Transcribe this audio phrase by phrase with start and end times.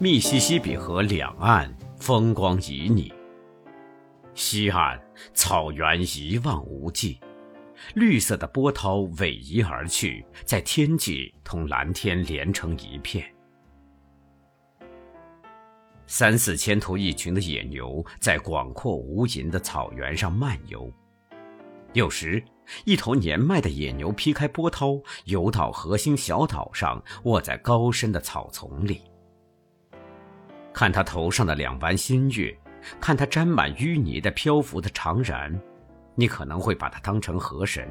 [0.00, 3.12] 密西西比河两岸风光旖旎，
[4.32, 4.96] 西岸
[5.34, 7.18] 草原一望无际，
[7.96, 13.28] 绿色的波涛逶迤而去，在天际同蓝天连成一片。
[16.06, 20.88] 三四千头一群的野牛在广阔无垠的草原上漫游，
[21.92, 22.40] 有时，
[22.84, 29.02] 一头年迈的野牛劈开波涛，游到核心小岛上，卧在高深的草丛里。
[30.72, 32.56] 看他头上的两弯新月，
[33.00, 35.58] 看他沾满淤泥的漂浮的长髯，
[36.14, 37.88] 你可能会把它当成河神。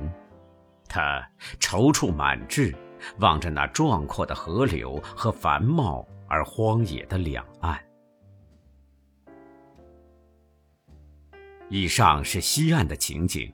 [0.88, 1.22] 他
[1.60, 2.74] 踌躇满志，
[3.20, 7.78] 望着那壮阔的河流和繁茂而荒野的两岸。
[11.70, 13.54] 以上是西岸的情景，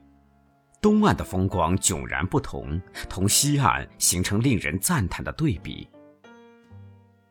[0.80, 5.88] 东岸的风光迥然不同，同西岸形成令人赞叹的对比。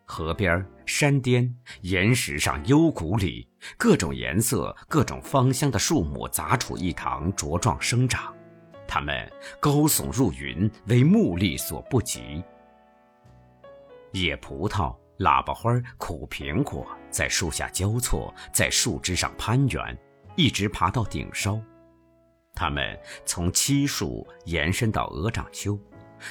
[0.05, 8.33] 河边、山巅、岩石上、幽谷里，各种颜色、各种芳香的树木杂处一堂，茁壮生长，
[8.87, 12.43] 它们高耸入云，为目力所不及。
[14.11, 19.97] 野葡萄、喇叭花、苦苹果在树下交错，在树枝上攀援。
[20.35, 21.61] 一直爬到顶梢，
[22.55, 25.79] 它们从漆树延伸到鹅掌楸，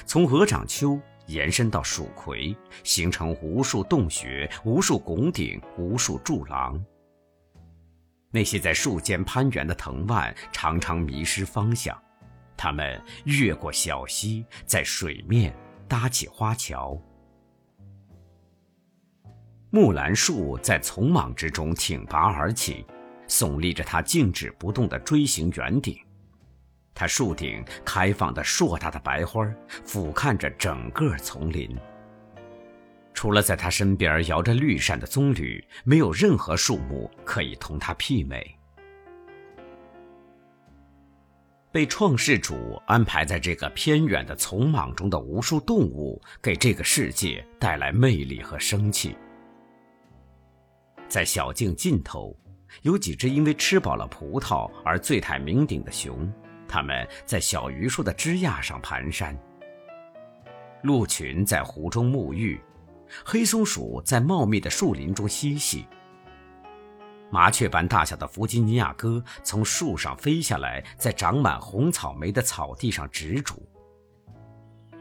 [0.05, 6.83] 从鹅掌楸延伸到蜀葵，形成无数洞穴、无数拱顶、无数柱廊。
[8.31, 11.97] 那些在树间攀援的藤蔓常常迷失方向，
[12.57, 15.55] 它们越过小溪，在水面
[15.87, 16.99] 搭起花桥。
[19.69, 22.85] 木兰树在丛莽之中挺拔而起。
[23.25, 25.97] 耸立着它静止不动的锥形圆顶，
[26.95, 29.45] 它树顶开放的硕大的白花
[29.83, 31.75] 俯瞰着整个丛林。
[33.13, 38.55] 除了在它身边摇着绿扇的棕榈，没有任何树木可以同它媲美。
[41.71, 49.15] 被创世主安排在这个偏远的丛莽中的无数动物，给这个世界带来魅力和生气。
[51.07, 52.35] 在小径尽头。
[52.81, 56.27] 有几只因为吃饱了葡萄而醉态酩酊的熊，
[56.73, 59.37] 它们在小榆树的枝桠上蹒跚。
[60.81, 62.59] 鹿群在湖中沐浴，
[63.23, 65.85] 黑松鼠在茂密的树林中嬉戏。
[67.29, 73.55] 麻雀般大小的弗吉尼亚鸽从树上飞下来，在长满红草莓的草地上执着。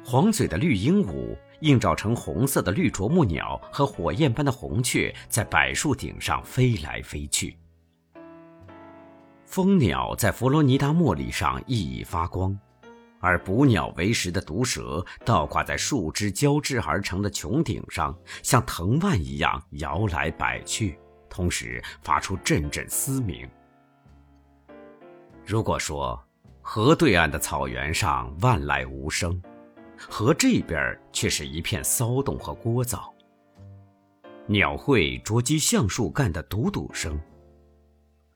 [0.05, 7.57] 黄嘴的绿鹦鹉映照成红色的绿啄木鸟和火焰般的红雀在柏树顶上飞来飞去。
[9.53, 12.59] 蜂鸟在佛罗尼达茉莉上熠熠发光，
[13.21, 20.99] 而捕鸟为食的毒蛇倒挂在树枝交织而成的穹顶上，像藤蔓一样摇来摆去，
[21.29, 23.47] 同时发出阵阵嘶鸣。
[25.45, 26.19] 如果说
[26.63, 29.39] 河对岸的草原上万籁无声，
[29.99, 33.03] 河这边却是一片骚动和聒噪，
[34.47, 37.21] 鸟喙啄击橡树干的笃笃声。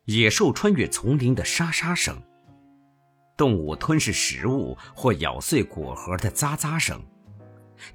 [0.06, 2.16] 野兽穿越丛林的沙沙声，
[3.36, 7.02] 动物吞噬食物或咬碎果核的喳喳声，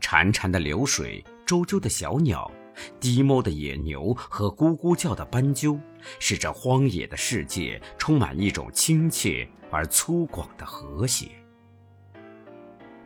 [0.01, 2.51] 潺潺的流水，啾啾的小鸟，
[2.99, 5.79] 低哞的野牛和咕咕叫的斑鸠，
[6.19, 11.31] 使这荒野的世界充满一种亲切而粗犷的和谐。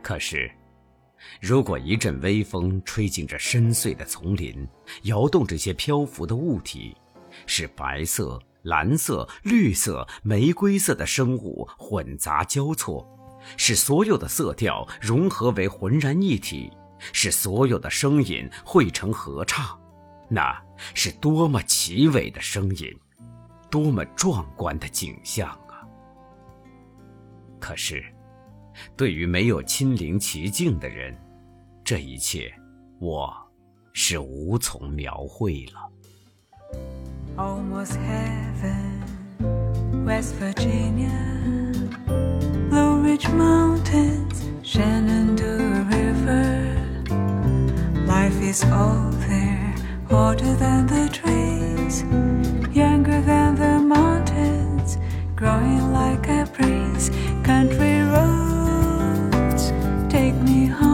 [0.02, 0.50] 可是，
[1.40, 4.66] 如果一阵微风吹进这深邃的丛林，
[5.02, 6.96] 摇动这些漂浮的物体，
[7.46, 8.36] 使白色。
[8.66, 13.08] 蓝色、绿色、玫瑰色的生物混杂交错，
[13.56, 16.72] 使所有的色调融合为浑然一体，
[17.12, 19.80] 使所有的声音汇成合唱，
[20.28, 20.60] 那
[20.94, 22.92] 是多么奇伟的声音，
[23.70, 25.86] 多么壮观的景象啊！
[27.60, 28.04] 可是，
[28.96, 31.16] 对于没有亲临其境的人，
[31.84, 32.52] 这一切，
[32.98, 33.32] 我
[33.92, 35.88] 是无从描绘了。
[37.38, 39.02] Almost heaven,
[40.06, 41.72] West Virginia,
[42.70, 46.76] Blue Ridge Mountains, Shenandoah River.
[48.06, 49.74] Life is all there,
[50.10, 52.02] older than the trees,
[52.74, 54.96] younger than the mountains,
[55.34, 57.10] growing like a breeze.
[57.44, 59.72] Country roads
[60.10, 60.85] take me home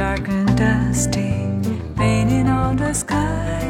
[0.00, 1.30] dark and dusty,
[1.94, 3.60] painting on the sky,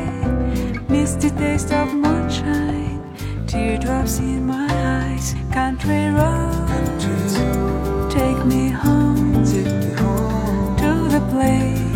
[0.88, 3.02] misty taste of moonshine,
[3.48, 7.34] teardrops in my eyes, country roads,
[8.14, 9.44] take me home
[10.78, 11.89] to the place.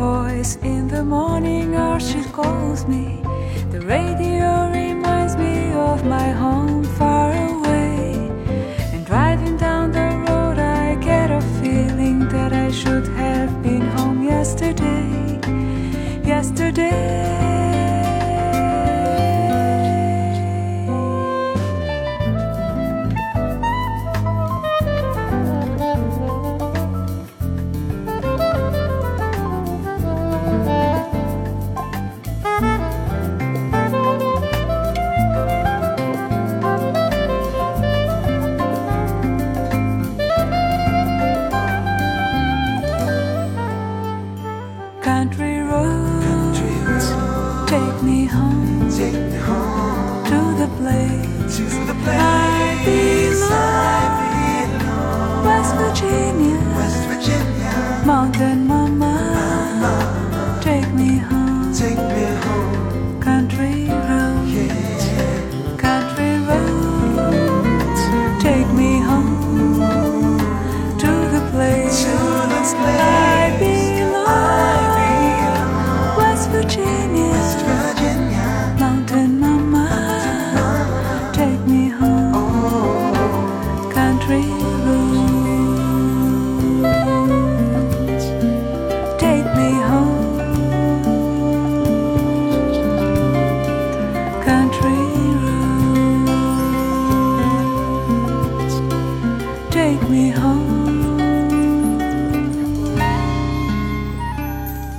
[0.00, 3.20] voice in the morning or she calls me.
[3.70, 6.79] The radio reminds me of my home.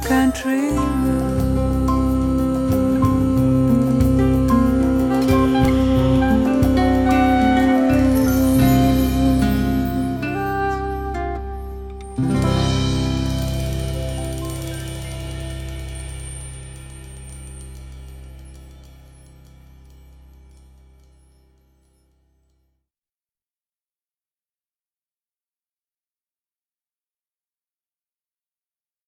[0.01, 1.50] country road.